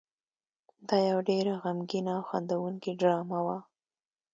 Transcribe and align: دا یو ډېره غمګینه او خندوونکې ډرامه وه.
دا 0.87 0.97
یو 1.09 1.19
ډېره 1.29 1.53
غمګینه 1.63 2.11
او 2.17 2.23
خندوونکې 2.29 2.91
ډرامه 2.99 3.39
وه. 3.45 3.57